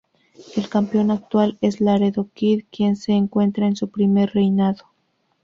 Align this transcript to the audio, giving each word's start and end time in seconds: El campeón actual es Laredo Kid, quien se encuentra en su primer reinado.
El 0.55 0.67
campeón 0.67 1.11
actual 1.11 1.59
es 1.61 1.79
Laredo 1.79 2.27
Kid, 2.33 2.63
quien 2.71 2.95
se 2.95 3.11
encuentra 3.11 3.67
en 3.67 3.75
su 3.75 3.91
primer 3.91 4.31
reinado. 4.33 4.85